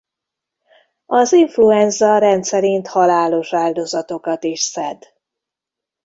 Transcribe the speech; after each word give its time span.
Az 1.05 1.31
influenza 1.31 2.17
rendszerint 2.17 2.87
halálos 2.87 3.53
áldozatokat 3.53 4.43
is 4.43 4.61
szed. 4.61 5.13